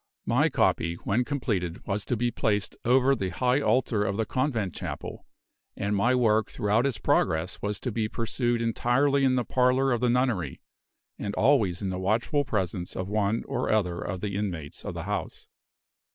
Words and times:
My 0.25 0.49
copy, 0.49 0.95
when 0.95 1.23
completed, 1.23 1.85
was 1.85 2.05
to 2.05 2.17
be 2.17 2.31
placed 2.31 2.75
over 2.83 3.15
the 3.15 3.29
high 3.29 3.61
altar 3.61 4.03
of 4.03 4.17
the 4.17 4.25
convent 4.25 4.73
chapel; 4.73 5.27
and 5.77 5.95
my 5.95 6.15
work 6.15 6.49
throughout 6.49 6.87
its 6.87 6.97
progress 6.97 7.61
was 7.61 7.79
to 7.81 7.91
be 7.91 8.09
pursued 8.09 8.63
entirely 8.63 9.23
in 9.23 9.35
the 9.35 9.45
parlor 9.45 9.91
of 9.91 10.01
the 10.01 10.09
nunnery, 10.09 10.59
and 11.19 11.35
always 11.35 11.83
in 11.83 11.91
the 11.91 11.99
watchful 11.99 12.43
presence 12.43 12.95
of 12.95 13.09
one 13.09 13.43
or 13.47 13.69
other 13.69 14.01
of 14.01 14.21
the 14.21 14.35
inmates 14.35 14.83
of 14.83 14.95
the 14.95 15.03
house. 15.03 15.47